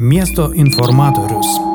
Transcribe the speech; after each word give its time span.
Miesto 0.00 0.54
informatorius. 0.54 1.69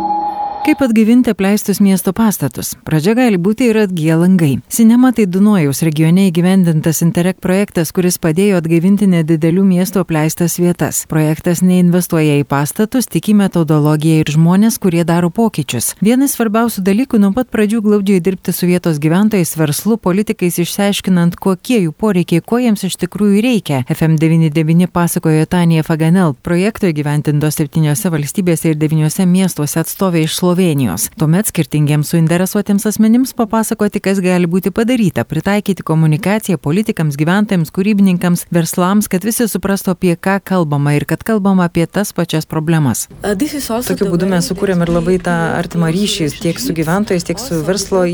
Kaip 0.66 0.82
atgyvinti 0.82 1.30
apleistus 1.30 1.78
miesto 1.78 2.10
pastatus? 2.10 2.72
Pradžia 2.90 3.14
gali 3.14 3.38
būti 3.38 3.68
ir 3.70 3.78
atgyja 3.84 4.16
langai. 4.18 4.56
Sinema 4.74 5.12
tai 5.14 5.28
Dunojaus 5.30 5.84
regione 5.86 6.24
įgyvendintas 6.32 7.04
Interreg 7.06 7.38
projektas, 7.38 7.92
kuris 7.94 8.16
padėjo 8.18 8.58
atgaivinti 8.58 9.06
nedidelių 9.12 9.62
miestų 9.62 10.02
apleistas 10.02 10.58
vietas. 10.58 11.04
Projektas 11.06 11.62
neinvestuoja 11.62 12.40
į 12.40 12.48
pastatus, 12.50 13.06
tik 13.06 13.30
į 13.30 13.36
metodologiją 13.44 14.24
ir 14.24 14.32
žmonės, 14.34 14.80
kurie 14.82 15.04
daro 15.06 15.30
pokyčius. 15.30 15.92
Vienas 16.02 16.34
svarbiausių 16.34 16.82
dalykų 16.90 17.22
nuo 17.22 17.30
pat 17.38 17.54
pradžių 17.54 17.84
glaudžiai 17.86 18.26
dirbti 18.26 18.50
su 18.50 18.66
vietos 18.66 18.98
gyventojais, 18.98 19.54
verslu, 19.62 20.00
politikais, 20.02 20.58
išsiaiškinant, 20.66 21.38
kokie 21.38 21.84
jų 21.84 21.94
poreikiai, 21.94 22.42
ko 22.42 22.64
jiems 22.64 22.88
iš 22.90 22.98
tikrųjų 23.06 23.46
reikia. 23.46 23.84
FM99 23.86 24.90
pasakojo 24.90 25.46
Tanija 25.46 25.86
Faganel, 25.86 26.34
projekto 26.42 26.90
įgyventintos 26.90 27.62
septyniose 27.62 28.10
valstybėse 28.18 28.74
ir 28.74 28.82
devyniose 28.82 29.30
miestuose 29.30 29.86
atstovė 29.86 30.26
iš 30.26 30.42
Slovenijos. 30.56 31.10
Tuomet 31.20 31.50
skirtingiems 31.52 32.08
suinteresuotiems 32.14 32.86
asmenims 32.88 33.34
papasakoti, 33.36 34.00
kas 34.00 34.22
gali 34.24 34.48
būti 34.48 34.72
padaryta, 34.72 35.26
pritaikyti 35.28 35.84
komunikaciją 35.84 36.56
politikams, 36.64 37.18
gyventojams, 37.20 37.74
kūrybininkams, 37.76 38.46
verslams, 38.56 39.10
kad 39.12 39.28
visi 39.28 39.50
suprastų, 39.52 39.98
apie 39.98 40.14
ką 40.16 40.38
kalbama 40.48 40.94
ir 40.96 41.04
kad 41.10 41.26
kalbama 41.28 41.66
apie 41.68 41.84
tas 41.92 42.14
pačias 42.16 42.48
problemas. 42.48 43.10
Tokiu 43.20 44.08
būdu 44.14 44.30
mes 44.32 44.48
sukūrėm 44.48 44.86
ir 44.86 44.94
labai 44.96 45.18
tą 45.26 45.34
artimą 45.58 45.92
ryšį 45.92 46.30
tiek 46.40 46.64
su 46.64 46.78
gyventojais, 46.78 47.28
tiek 47.28 47.42
su 47.42 47.60
verslo 47.68 48.06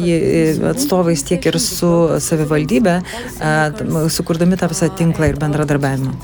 atstovais, 0.71 1.21
tiek 1.29 1.45
ir 1.45 1.59
su 1.61 1.91
savivaldybė, 2.25 2.95
uh, 3.37 4.09
sukurdami 4.09 4.57
tą 4.57 4.71
visą 4.73 4.89
tinklą 4.97 5.29
ir 5.29 5.37
bendradarbiavimą. 5.45 6.17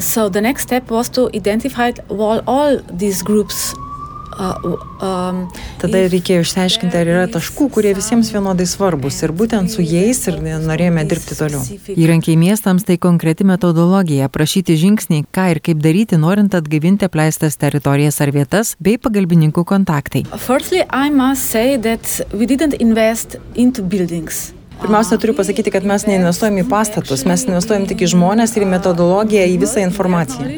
So 0.00 0.26
the 0.28 0.42
next 0.42 0.66
step 0.66 0.90
was 0.90 1.14
to 1.14 1.30
identify 1.30 1.92
all, 2.10 2.42
all 2.50 2.82
these 2.90 3.22
groups 3.22 3.70
Um, 4.38 5.44
Tada 5.82 6.04
reikėjo 6.12 6.44
išsiaiškinti, 6.44 6.96
ar 6.96 7.10
yra 7.10 7.24
taškų, 7.32 7.68
kurie 7.74 7.92
visiems 7.96 8.30
vienodai 8.32 8.66
svarbus 8.70 9.18
ir 9.26 9.34
būtent 9.36 9.72
su 9.72 9.84
jais 9.84 10.20
ir 10.30 10.38
norėjome 10.40 11.04
dirbti 11.10 11.36
toliau. 11.38 11.60
Įrankiai 11.92 12.38
miestams 12.40 12.86
tai 12.88 12.96
konkreti 13.02 13.46
metodologija, 13.48 14.30
prašyti 14.32 14.78
žingsniai, 14.80 15.26
ką 15.34 15.48
ir 15.56 15.62
kaip 15.64 15.82
daryti, 15.84 16.20
norint 16.20 16.54
atgaivinti 16.56 17.08
apleistas 17.08 17.58
teritorijas 17.60 18.20
ar 18.24 18.32
vietas, 18.34 18.76
bei 18.80 18.96
pagalbininkų 19.02 19.66
kontaktai. 19.68 20.24
Firstly, 20.38 20.86
Pirmiausia, 24.82 25.16
turiu 25.22 25.34
pasakyti, 25.38 25.70
kad 25.70 25.84
mes 25.86 26.02
neinvestuojam 26.08 26.56
į 26.58 26.64
pastatus, 26.66 27.22
mes 27.28 27.44
investuojam 27.46 27.84
tik 27.86 28.02
į 28.02 28.08
žmonės 28.16 28.56
ir 28.56 28.64
į 28.66 28.70
metodologiją, 28.72 29.44
į 29.52 29.60
visą 29.62 29.84
informaciją. 29.86 30.48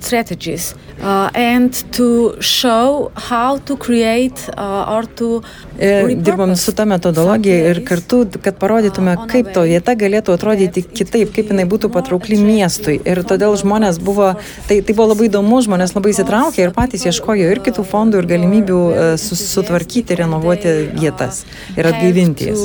Strategies 0.00 0.74
uh, 1.02 1.30
and 1.34 1.72
to 1.92 2.40
show 2.40 3.10
how 3.14 3.58
to 3.58 3.76
create 3.76 4.48
uh, 4.56 4.94
or 4.94 5.06
to 5.06 5.42
e, 5.78 6.16
Dirbam 6.16 6.56
su 6.56 6.72
ta 6.72 6.84
metodologija 6.84 7.70
ir 7.70 7.82
kartu, 7.84 8.26
kad 8.42 8.58
parodytume, 8.60 9.16
kaip 9.30 9.52
to 9.54 9.64
vieta 9.68 9.94
galėtų 9.98 10.34
atrodyti 10.36 10.82
kitaip, 10.84 11.32
kaip 11.36 11.52
jinai 11.52 11.66
būtų 11.70 11.90
patraukli 11.94 12.38
miestui. 12.42 12.98
Ir 13.04 13.22
todėl 13.28 13.56
žmonės 13.60 14.00
buvo, 14.02 14.34
tai, 14.68 14.80
tai 14.84 14.96
buvo 14.96 15.10
labai 15.14 15.30
įdomu, 15.30 15.62
žmonės 15.64 15.96
labai 15.96 16.14
įsitraukė 16.14 16.66
ir 16.66 16.74
patys 16.76 17.06
ieškojo 17.08 17.50
ir 17.54 17.62
kitų 17.64 17.86
fondų 17.88 18.22
ir 18.22 18.30
galimybių 18.34 18.80
uh, 18.90 19.10
sutvarkyti, 19.20 20.20
renovuoti 20.20 20.76
vietas 21.00 21.44
ir 21.76 21.90
atgaivinti 21.90 22.52
jas. 22.52 22.64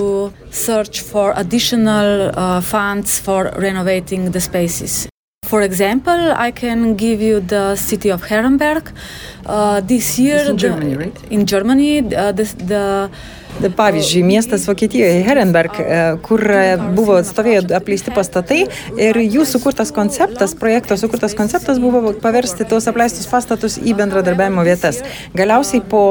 Search 0.55 1.03
for 1.03 1.33
additional 1.35 2.29
uh, 2.29 2.61
funds 2.63 3.19
for 3.19 3.51
renovating 3.59 4.31
the 4.31 4.41
spaces. 4.41 5.05
For 5.45 5.61
example, 5.61 6.33
I 6.35 6.51
can 6.51 6.95
give 6.95 7.21
you 7.21 7.39
the 7.39 7.75
city 7.75 8.09
of 8.09 8.23
Herrenberg. 8.23 8.91
Uh, 9.45 9.79
this 9.81 10.17
year, 10.17 10.49
in 10.49 10.57
Germany, 10.57 10.95
right? 10.95 11.17
In 11.29 11.45
Germany, 11.45 11.99
uh, 11.99 12.31
the, 12.31 12.45
the 12.65 13.09
Pavyzdžiui, 13.61 14.23
miestas 14.23 14.67
Vokietijoje, 14.67 15.23
Herenberg, 15.23 15.79
e, 15.79 15.99
kur 16.25 16.41
e, 16.51 16.75
buvo 16.95 17.15
stovėjo 17.23 17.63
apleisti 17.77 18.11
pastatai 18.11 18.65
ir 18.99 19.19
jų 19.21 19.45
sukurtas 19.47 19.93
konceptas, 19.95 20.55
projekto 20.59 20.97
sukurtas 20.99 21.35
konceptas 21.37 21.79
buvo 21.79 22.11
paversti 22.21 22.67
tuos 22.67 22.87
apleistus 22.91 23.27
pastatus 23.31 23.77
į 23.79 23.95
bendradarbiavimo 23.95 24.65
vietas. 24.67 25.01
Galiausiai 25.37 25.83
po, 25.87 26.03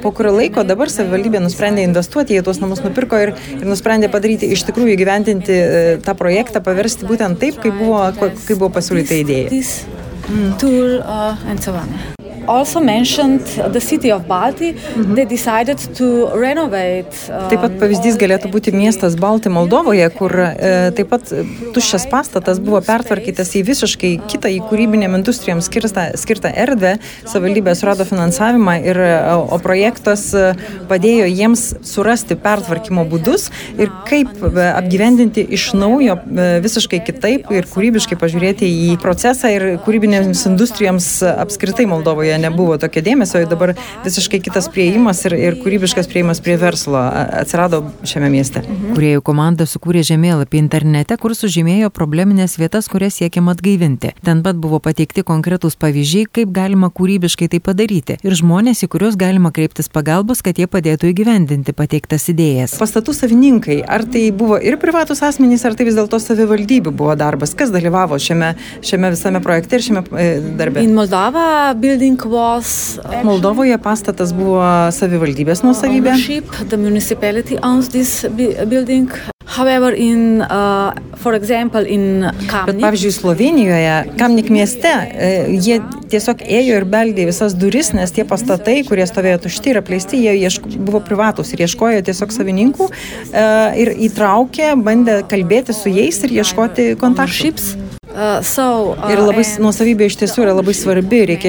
po 0.00 0.12
kurio 0.16 0.32
laiko 0.38 0.64
dabar 0.64 0.92
savivaldybė 0.92 1.42
nusprendė 1.44 1.84
investuoti, 1.84 2.38
jie 2.38 2.44
tuos 2.46 2.62
namus 2.62 2.80
nupirko 2.84 3.20
ir, 3.20 3.34
ir 3.58 3.68
nusprendė 3.68 4.10
padaryti 4.12 4.48
iš 4.54 4.64
tikrųjų 4.70 4.96
gyventinti 5.00 5.60
tą 6.06 6.16
projektą, 6.16 6.64
paversti 6.64 7.08
būtent 7.08 7.40
taip, 7.42 7.60
kaip 7.60 7.76
buvo, 7.76 8.02
kaip 8.16 8.59
bo 8.60 8.68
pa 8.68 8.80
so 8.84 8.94
le 8.94 9.04
te 9.08 9.20
ideje. 9.24 9.48
This, 9.48 9.86
mm, 10.28 10.58
tool, 10.60 11.00
uh, 11.00 11.48
and 11.48 11.56
so 11.62 11.72
on. 11.72 12.19
Also 12.46 12.80
mentioned 12.80 13.44
the 13.72 13.80
city 13.80 14.10
of 14.12 14.26
Balti. 14.26 14.74
Mhm. 14.74 15.14
They 15.14 15.24
decided 15.24 15.78
to 15.98 16.30
renovate. 16.34 17.14
Um, 17.28 17.48
taip 17.52 17.60
pat 17.64 17.78
pavyzdys 17.80 18.18
galėtų 18.20 18.50
būti 18.52 18.74
miestas 18.74 19.16
Balti 19.16 19.52
Moldovoje, 19.52 20.08
kur 20.18 20.34
e, 20.34 20.90
taip 20.96 21.10
pat 21.12 21.30
tuščias 21.74 22.08
pastatas 22.10 22.60
buvo 22.62 22.80
pertvarkytas 22.84 23.54
į 23.58 23.64
visiškai 23.70 24.12
kitą, 24.30 24.50
į 24.50 24.60
kūrybinėm 24.70 25.14
industrijom 25.20 25.62
skirtą, 25.64 26.10
skirtą 26.20 26.52
erdvę. 26.64 26.96
Savivaldybė 27.30 27.74
surado 27.78 28.04
finansavimą, 28.08 28.80
ir, 28.84 28.98
e, 28.98 29.36
o 29.50 29.58
projektas 29.62 30.30
e, 30.34 30.52
padėjo 30.90 31.28
jiems 31.28 31.64
surasti 31.86 32.36
pertvarkymo 32.40 33.04
būdus 33.10 33.48
ir 33.78 33.92
kaip 34.08 34.32
e, 34.44 34.66
apgyvendinti 34.68 35.44
iš 35.56 35.70
naujo 35.78 36.16
visiškai 36.64 37.00
kitaip 37.06 37.50
ir 37.54 37.68
kūrybiškai 37.70 38.18
pažiūrėti 38.20 38.68
į 38.90 38.96
procesą 39.02 39.50
ir 39.54 39.66
kūrybinėms 39.84 40.44
industrijoms 40.50 41.08
apskritai 41.30 41.86
Moldovoje 41.90 42.29
nebuvo 42.38 42.76
tokio 42.80 43.02
dėmesio, 43.02 43.42
dabar 43.50 43.74
visiškai 44.04 44.40
kitas 44.44 44.68
prieimas 44.72 45.24
ir, 45.26 45.34
ir 45.34 45.58
kūrybiškas 45.62 46.10
prieimas 46.10 46.42
prie 46.44 46.56
verslo 46.60 47.00
atsirado 47.00 47.82
šiame 48.06 48.30
mieste. 48.32 48.62
Mhm. 48.62 48.94
Kuriejų 48.98 49.24
komanda 49.26 49.66
sukūrė 49.68 50.04
žemėlapį 50.06 50.60
internete, 50.60 51.16
kur 51.20 51.34
sužymėjo 51.36 51.90
probleminės 51.94 52.58
vietas, 52.60 52.88
kurias 52.92 53.18
siekiama 53.20 53.56
atgaivinti. 53.56 54.14
Ten 54.24 54.44
pat 54.46 54.60
buvo 54.60 54.80
pateikti 54.82 55.24
konkretūs 55.26 55.78
pavyzdžiai, 55.80 56.28
kaip 56.40 56.52
galima 56.54 56.90
kūrybiškai 56.94 57.50
tai 57.52 57.60
padaryti 57.64 58.18
ir 58.26 58.36
žmonės, 58.36 58.84
į 58.84 58.90
kuriuos 58.92 59.18
galima 59.20 59.52
kreiptis 59.54 59.90
pagalbos, 59.92 60.42
kad 60.44 60.58
jie 60.60 60.68
padėtų 60.70 61.10
įgyvendinti 61.12 61.74
pateiktas 61.76 62.28
idėjas. 62.32 62.76
Pastatų 62.80 63.14
savininkai, 63.16 63.80
ar 63.82 64.04
tai 64.08 64.26
buvo 64.34 64.58
ir 64.60 64.78
privatus 64.82 65.22
asmenys, 65.26 65.64
ar 65.66 65.76
tai 65.78 65.86
vis 65.88 65.98
dėlto 65.98 66.20
savivaldybių 66.22 66.92
buvo 66.96 67.16
darbas, 67.18 67.54
kas 67.56 67.72
dalyvavo 67.74 68.18
šiame, 68.20 68.52
šiame 68.86 69.12
visame 69.14 69.42
projekte 69.44 69.78
ir 69.78 69.86
šiame 69.86 70.04
e, 70.12 70.28
darbe? 70.60 70.84
In 70.84 70.94
Moldova 70.96 71.74
building 71.80 72.19
Moldovoje 73.26 73.78
pastatas 73.82 74.34
buvo 74.36 74.62
savivaldybės 74.94 75.64
nuosavybė. 75.66 76.16
The 76.68 76.78
municipality 76.80 77.60
owns 77.62 77.88
this 77.88 78.24
building. 78.30 79.10
However, 79.50 79.92
in, 79.92 80.42
uh, 80.42 80.92
for 81.16 81.34
example, 81.34 81.82
in 81.82 82.22
Kamnik, 82.46 82.66
Bet 82.66 82.80
pavyzdžiui, 82.80 83.12
Slovenijoje, 83.12 83.94
Kamnik 84.18 84.48
mieste, 84.48 84.92
e, 85.10 85.30
jie 85.58 85.80
tiesiog 86.12 86.44
ėjo 86.46 86.78
ir 86.78 86.86
beldė 86.86 87.26
visas 87.26 87.56
duris, 87.58 87.90
nes 87.96 88.14
tie 88.14 88.24
pastatai, 88.24 88.78
kurie 88.86 89.08
stovėjo 89.10 89.42
tušti 89.48 89.74
ir 89.74 89.82
apleisti, 89.82 90.22
jie 90.22 90.36
ieško, 90.46 90.70
buvo 90.86 91.02
privatus 91.02 91.50
ir 91.52 91.66
ieškojo 91.66 92.06
tiesiog 92.06 92.34
savininkų 92.38 92.90
e, 92.94 93.46
ir 93.82 93.94
įtraukė, 94.08 94.76
bandė 94.86 95.20
kalbėti 95.30 95.74
su 95.74 95.90
jais 95.90 96.22
ir 96.24 96.38
ieškoti 96.40 96.92
kontaktų. 97.02 97.98
Uh, 98.20 98.42
so, 98.44 98.92
uh, 98.92 99.08
ir 99.08 99.16
labai 99.24 99.46
nuosavybė 99.64 100.10
iš 100.10 100.18
tiesų 100.20 100.42
yra 100.42 100.52
labai 100.52 100.74
svarbi, 100.76 101.22
reikia 101.30 101.48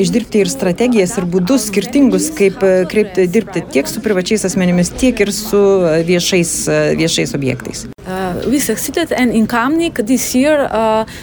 išdirbti 0.00 0.40
ir 0.40 0.48
strategijas, 0.48 1.12
ir 1.20 1.26
būdus 1.28 1.66
skirtingus, 1.68 2.30
kaip 2.38 2.62
uh, 2.64 2.86
kreipti, 2.88 3.26
dirbti 3.28 3.60
tiek 3.74 3.90
su 3.90 4.00
privačiais 4.00 4.46
asmenimis, 4.48 4.88
tiek 4.96 5.20
ir 5.20 5.34
su 5.36 5.60
uh, 5.60 5.98
viešais, 6.08 6.52
viešais 6.96 7.36
objektais. 7.36 7.84
Uh, 8.06 8.40
year, 10.32 10.64
uh, 10.64 11.20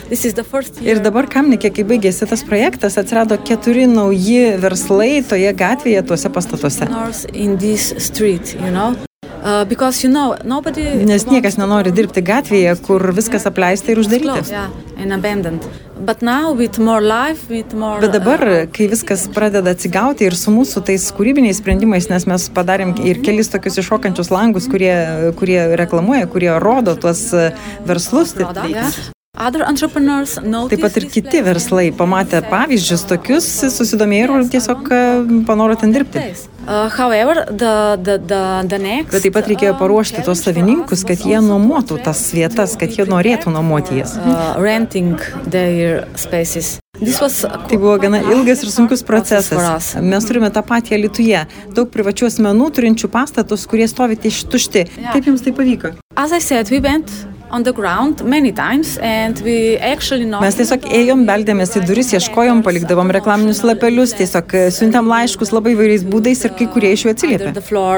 ir 0.85 1.01
dabar 1.01 1.31
Kamnikė, 1.33 1.73
kai 1.73 1.87
baigėsi 1.95 2.29
tas 2.29 2.45
projektas, 2.45 2.99
atsirado 3.01 3.39
keturi 3.41 3.87
nauji 3.89 4.53
verslai 4.61 5.23
toje 5.25 5.49
gatvėje, 5.65 6.05
tuose 6.13 6.29
pastatuose. 6.37 6.85
Street, 9.45 9.53
you 9.53 9.53
know? 9.53 9.61
Uh, 9.61 9.65
because, 9.65 10.03
you 10.03 10.09
know, 10.09 10.35
Nes 11.05 11.25
niekas 11.25 11.57
nenori 11.57 11.91
dirbti 11.91 12.21
gatvėje, 12.25 12.75
kur 12.85 13.01
viskas 13.13 13.45
apleista 13.45 13.91
ir 13.91 13.99
uždaryta. 13.99 14.69
But 16.05 16.21
now, 16.21 16.51
with 16.51 16.77
more 16.77 17.01
life, 17.01 17.49
with 17.49 17.73
more, 17.73 18.01
Bet 18.01 18.11
dabar, 18.11 18.41
uh, 18.43 18.65
kai 18.67 18.89
viskas 18.91 19.29
pradeda 19.31 19.71
atsigauti 19.71 20.27
ir 20.27 20.35
su 20.35 20.51
mūsų 20.51 20.83
tais 20.85 21.07
kūrybiniais 21.15 21.61
sprendimais, 21.61 22.09
nes 22.11 22.27
mes 22.27 22.49
padarėm 22.51 22.95
ir 23.05 23.21
kelis 23.23 23.49
tokius 23.53 23.79
iššokančius 23.79 24.31
langus, 24.33 24.67
kurie, 24.67 25.31
kurie 25.39 25.61
reklamuoja, 25.79 26.27
kurie 26.27 26.51
rodo 26.59 26.97
tuos 26.99 27.29
uh, 27.33 27.51
verslus. 27.87 28.35
Rodo, 28.35 28.67
yeah. 28.67 29.14
Taip 30.71 30.81
pat 30.85 30.97
ir 30.99 31.07
kiti 31.11 31.41
verslai 31.43 31.89
pamatė 31.95 32.39
pavyzdžius 32.47 33.05
tokius, 33.09 33.47
susidomėjo 33.75 34.39
ir 34.39 34.49
tiesiog 34.53 34.91
e, 34.95 34.99
panoro 35.47 35.75
ten 35.79 35.91
dirbti. 35.95 36.23
Uh, 36.65 36.89
however, 36.89 37.45
the, 37.45 37.99
the, 38.01 38.17
the, 38.17 38.41
the 38.67 38.79
next, 38.81 39.11
Bet 39.13 39.21
taip 39.27 39.35
pat 39.35 39.49
reikėjo 39.51 39.75
paruošti 39.77 40.23
tos 40.25 40.41
savininkus, 40.47 41.03
kad 41.05 41.21
jie 41.21 41.37
nuomotų 41.43 41.99
tas 42.07 42.23
vietas, 42.33 42.73
kad 42.79 42.95
jie 42.95 43.05
norėtų 43.05 43.53
nuomoti 43.53 43.99
jas. 43.99 44.15
uh, 44.31 44.55
was 47.21 47.43
Tai 47.69 47.77
buvo 47.77 47.99
gana 47.99 48.23
ilgas 48.23 48.63
ir 48.63 48.71
sunkus 48.71 49.03
procesas. 49.03 49.91
Mes 50.01 50.25
turime 50.25 50.49
tą 50.55 50.63
patį 50.65 51.03
Lietuje. 51.03 51.43
Daug 51.75 51.91
privačių 51.93 52.31
asmenų 52.31 52.71
turinčių 52.79 53.11
pastatus, 53.11 53.67
kurie 53.69 53.89
stovi 53.91 54.15
tušti. 54.15 54.87
Kaip 55.11 55.27
jums 55.27 55.43
tai 55.45 55.53
pavyko? 55.53 55.95
As 57.51 57.61
I 57.61 57.63
said, 57.63 57.63
we 57.63 57.63
went 57.63 57.63
on 57.63 57.63
the 57.63 57.73
ground 57.73 58.23
many 58.23 58.51
times 58.51 58.97
and 59.01 59.39
we 59.41 59.77
actually 59.77 60.25
know 60.25 60.39
Mes 60.41 60.55
tiesiog 60.55 60.85
ėjom, 60.89 61.25
beldėmės 61.25 61.75
į 61.77 61.85
duris, 61.87 62.13
ieškojom, 62.13 62.63
palikdavom 62.63 63.11
reklaminius 63.11 63.63
lapelius, 63.63 64.13
tiesiog 64.13 64.53
e, 64.53 64.71
siuntėm 64.71 65.07
laiškus 65.07 65.51
labai 65.51 65.75
vairiais 65.75 66.03
būdais 66.03 66.45
ir 66.45 66.51
kai 66.57 66.67
kurie 66.67 66.91
iš 66.93 67.05
jų 67.05 67.13
atsiliepė. 67.13 67.53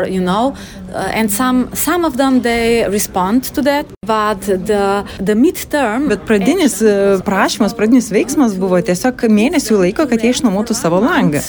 you 0.05 0.21
know, 0.21 0.55
uh, 0.93 1.11
and 1.13 1.31
some 1.31 1.69
some 1.73 2.05
of 2.05 2.17
them 2.17 2.41
they 2.41 2.89
respond 2.89 3.43
to 3.53 3.61
that, 3.61 3.85
but 4.05 4.41
the 4.41 5.05
the 5.19 5.35
Bet 6.07 6.25
pradinis 6.25 6.81
e, 6.81 7.21
prašymas, 7.23 7.73
pradinis 7.73 8.11
veiksmas 8.11 8.57
buvo 8.57 8.81
tiesiog 8.81 9.15
mėnesių 9.29 9.77
laiko, 9.83 10.07
kad 10.07 10.19
jie 10.19 10.29
išnuomotų 10.29 10.73
savo 10.73 10.99
langą. 10.99 11.39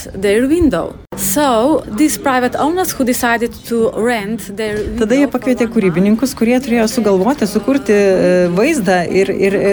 So 1.18 1.82
these 1.96 2.16
private 2.16 2.54
owners 2.54 2.92
who 2.92 3.04
decided 3.04 3.52
to 3.66 3.90
rent 3.90 4.56
their 4.56 4.78
Tada 5.00 5.16
jie 5.18 5.26
pakvietė 5.26 5.66
kūrybininkus, 5.66 6.30
kurie 6.38 6.54
turėjo 6.62 6.86
sugalvoti, 6.92 7.48
sukurti 7.50 7.92
e, 7.92 8.46
vaizdą 8.54 9.00
ir, 9.10 9.32
ir 9.34 9.56
e, 9.58 9.72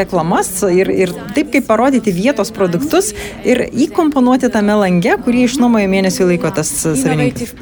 reklamas 0.00 0.50
ir, 0.72 0.88
ir 0.88 1.12
taip 1.36 1.52
kaip 1.52 1.68
parodyti 1.68 2.16
vietos 2.16 2.48
produktus 2.54 3.12
ir 3.44 3.66
įkomponuoti 3.68 4.48
tame 4.56 4.80
lange, 4.80 5.18
kurį 5.28 5.44
išnuomojo 5.50 5.92
mėnesį 5.98 6.32
laiko 6.32 6.48
tas 6.56 6.72
savininkas. 6.80 7.52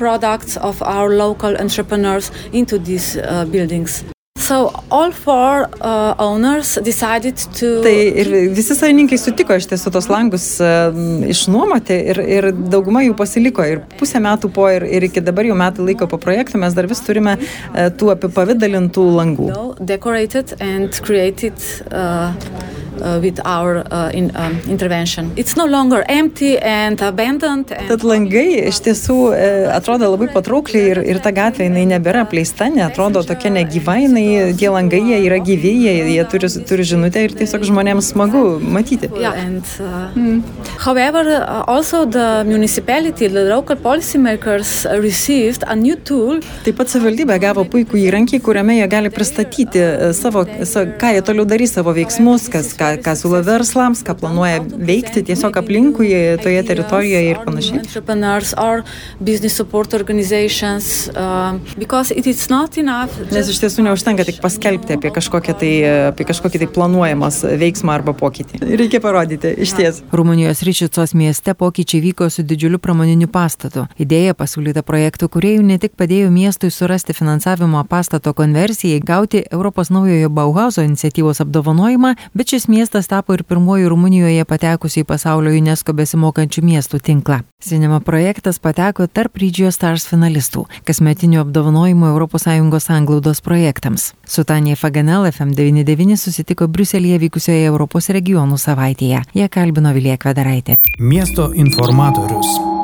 Uh. 4.43 4.49
So 4.49 4.73
all 4.91 5.13
four 5.13 5.69
uh, 5.81 6.15
owners 6.19 6.79
decided 6.83 7.37
to 7.59 7.83
Tai 7.83 7.95
ir 7.95 8.31
visi 8.55 8.75
savininkai 8.75 9.19
sutiko 9.19 9.57
iš 9.57 9.69
tiesų 9.71 9.93
tos 9.95 10.09
langus 10.11 10.47
m, 10.61 11.23
išnuomoti 11.31 11.99
ir, 12.13 12.21
ir 12.21 12.51
dauguma 12.53 13.05
jų 13.07 13.17
pasiliko. 13.19 13.65
Ir 13.65 13.83
pusę 14.01 14.21
metų 14.23 14.53
po 14.53 14.69
ir, 14.73 14.85
ir 14.85 15.09
iki 15.09 15.23
dabar 15.25 15.47
jau 15.49 15.57
metų 15.59 15.87
laiko 15.87 16.09
po 16.11 16.19
projektų 16.21 16.61
mes 16.63 16.75
dar 16.77 16.89
vis 16.91 17.03
turime 17.07 17.39
e, 17.39 17.89
tų 17.91 18.13
apipavydalintų 18.17 19.09
langų. 19.19 19.51
decorated 19.81 20.55
and 20.61 21.01
created 21.03 21.55
uh, 21.93 22.33
uh, 22.33 22.82
with 23.21 23.41
our 23.45 23.85
uh, 23.91 24.11
in, 24.13 24.35
um, 24.37 24.59
intervention. 24.69 25.33
It's 25.37 25.57
no 25.57 25.67
longer 25.67 26.05
empty 26.09 26.59
and 26.59 27.01
abandoned. 27.01 27.73
And 27.73 27.89
Tad 27.89 28.05
langai 28.07 28.69
iš 28.69 28.81
tiesų 28.87 29.17
e, 29.35 29.49
atrodo 29.73 30.11
labai 30.13 30.29
patraukliai 30.33 30.93
ir, 30.93 31.01
ir 31.15 31.21
ta 31.25 31.33
gatvė 31.35 31.69
jinai 31.69 31.85
nebėra 31.95 32.25
apleista, 32.27 32.69
neatrodo 32.73 33.23
tokia 33.27 33.53
negyva, 33.55 33.97
jinai, 34.03 34.27
tie 34.59 34.71
langai 34.73 35.03
jie 35.09 35.21
yra 35.27 35.39
gyvi, 35.45 35.73
jie, 35.85 35.95
jie 36.15 36.25
turi, 36.31 36.51
turi 36.69 36.87
žinutę 36.93 37.25
ir 37.27 37.37
tiesiog 37.39 37.67
žmonėms 37.69 38.13
smagu 38.13 38.45
matyti. 38.63 39.11
Yeah, 39.19 39.37
and 39.39 39.65
uh, 39.81 40.43
however, 40.85 41.25
uh, 41.27 41.65
also 41.67 42.05
the 42.05 42.45
municipality, 42.47 43.29
the 43.29 43.45
local 43.49 43.77
policymakers 43.77 44.85
uh, 44.87 44.99
received 45.03 45.65
a 45.67 45.77
new 45.77 45.97
tool 45.97 46.41
Taip 46.63 46.77
pat 46.79 46.91
savivaldybė 46.93 47.39
gavo 47.43 47.65
puikų 47.69 47.99
įrankį, 48.07 48.39
kuriame 48.45 48.77
jie 48.79 48.87
gali 48.91 49.11
pristatyti 49.13 49.83
savo, 50.17 50.45
sa, 50.69 50.85
ką 50.87 51.13
jie 51.17 51.23
toliau 51.27 51.47
darys, 51.49 51.75
savo 51.77 51.95
veiksmus, 51.97 52.49
kas, 52.53 52.73
ką, 52.83 52.91
ką 53.07 53.15
siūlo 53.19 53.43
verslams, 53.47 54.03
ką 54.07 54.17
planuoja 54.19 54.63
veikti 54.63 55.23
tiesiog 55.31 55.57
aplinkui 55.63 56.11
toje 56.43 56.63
teritorijoje 56.69 57.31
ir 57.31 57.43
panašiai. 57.47 57.83
entrepreneurs 57.83 58.55
or 58.59 58.83
business 59.21 59.57
support 59.57 59.95
organizations 59.95 61.09
um, 61.17 61.61
because 61.79 62.15
it 62.15 62.27
is 62.27 62.49
not 62.51 62.77
enough 62.79 63.13
Nes 63.33 63.49
iš 63.49 63.61
tiesų 63.63 63.85
neužtenka 63.87 64.25
tik 64.27 64.41
paskelbti 64.43 64.97
apie, 64.97 65.11
kažkokią 65.15 65.55
tai, 65.59 65.73
apie 66.11 66.27
kažkokį 66.29 66.63
tai 66.63 66.69
planuojamas 66.75 67.43
veiksmą 67.61 67.95
arba 67.95 68.15
pokytį. 68.17 68.61
Reikia 68.81 69.01
parodyti, 69.05 69.53
iš 69.63 69.75
ties. 69.79 70.01
Rumunijos 70.13 70.63
Ryčicos 70.67 71.15
mieste 71.19 71.55
pokyčiai 71.59 72.03
vyko 72.05 72.29
su 72.33 72.45
didžiuliu 72.47 72.81
pramoniniu 72.83 73.29
pastatu. 73.33 73.87
Idėja 74.03 74.35
pasiūlyta 74.39 74.85
projektų 74.87 75.29
kuriejų 75.33 75.65
ne 75.67 75.79
tik 75.83 75.97
padėjo 76.01 76.31
miestui 76.35 76.73
surasti 76.75 77.17
finansavimo 77.17 77.83
pastato 77.89 78.35
konversijai, 78.37 79.01
gauti 79.01 79.45
Europos 79.51 79.93
naujojo 79.95 80.31
Bauhauso 80.33 80.85
iniciatyvos 80.87 81.43
apdovanojimą, 81.45 82.15
bet 82.37 82.55
šis 82.55 82.69
miestas 82.73 83.09
tapo 83.09 83.35
ir 83.37 83.43
pirmoju 83.45 83.91
Rumunijoje 83.93 84.45
patekusiu 84.49 85.03
į 85.03 85.09
pasaulio 85.11 85.53
UNESCO 85.59 85.93
besimokančių 85.99 86.65
miestų 86.65 87.01
tinklą. 87.05 87.43
Sinema 87.61 88.01
projektas 88.01 88.59
pateko 88.65 89.07
tarp 89.07 89.37
Rydžio 89.43 89.71
Stars 89.75 90.09
finalistų, 90.09 90.65
kasmetinių 90.89 91.43
apdovanojimų 91.45 92.13
ES 92.17 92.91
anglaudos 92.97 93.45
projektams. 93.45 94.13
Su 94.25 94.45
Tanija 94.49 94.77
Faganel 94.81 95.29
FM99 95.31 96.17
susitiko 96.17 96.69
Briuselėje 96.69 97.21
vykusioje 97.29 97.65
Europos 97.69 98.09
regionų 98.09 98.59
savaitėje. 98.59 99.25
Ją 99.35 99.49
kalbino 99.53 99.93
Vilija 99.93 100.17
Kvedaraitė. 100.17 100.81
Miesto 100.99 101.53
informatorius. 101.53 102.82